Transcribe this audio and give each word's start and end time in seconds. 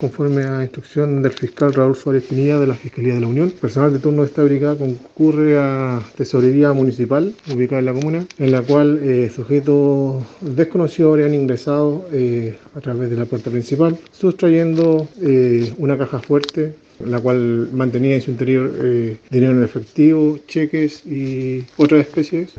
Conforme 0.00 0.44
a 0.44 0.62
instrucción 0.62 1.20
del 1.20 1.32
fiscal 1.32 1.74
Raúl 1.74 1.94
Suárez 1.94 2.24
Pinilla 2.24 2.58
de 2.58 2.66
la 2.66 2.74
Fiscalía 2.74 3.12
de 3.12 3.20
la 3.20 3.26
Unión, 3.26 3.50
personal 3.50 3.92
de 3.92 3.98
turno 3.98 4.22
de 4.22 4.28
esta 4.28 4.42
brigada 4.42 4.74
concurre 4.74 5.58
a 5.58 6.00
tesorería 6.16 6.72
municipal 6.72 7.34
ubicada 7.52 7.80
en 7.80 7.84
la 7.84 7.92
comuna, 7.92 8.26
en 8.38 8.50
la 8.50 8.62
cual 8.62 8.98
eh, 9.02 9.30
sujetos 9.34 10.24
desconocidos 10.40 11.10
habrían 11.10 11.34
ingresado 11.34 12.08
eh, 12.12 12.56
a 12.74 12.80
través 12.80 13.10
de 13.10 13.16
la 13.16 13.26
puerta 13.26 13.50
principal, 13.50 13.98
sustrayendo 14.10 15.06
eh, 15.20 15.74
una 15.76 15.98
caja 15.98 16.18
fuerte 16.18 16.72
la 17.04 17.20
cual 17.20 17.68
mantenía 17.72 18.16
en 18.16 18.22
su 18.22 18.30
interior 18.30 18.72
eh, 18.82 19.16
dinero 19.30 19.52
en 19.52 19.64
efectivo, 19.64 20.38
cheques 20.46 21.04
y 21.06 21.64
otras 21.76 22.02
especies. 22.02 22.48